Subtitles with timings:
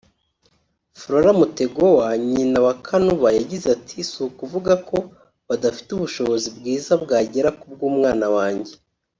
[0.93, 4.97] Flora Mtegoa nyina wa Kanuba yagize ati “si ukuvuga ko
[5.47, 8.73] badafite ubushobozi bwiza bwagera kubw’umwana wanjye